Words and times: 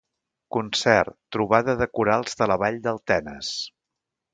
Concert, 0.55 1.13
Trobada 1.37 1.77
de 1.83 1.89
Corals 2.01 2.37
de 2.43 2.51
la 2.55 2.61
Vall 2.67 2.85
del 2.91 3.05
Tenes. 3.13 3.57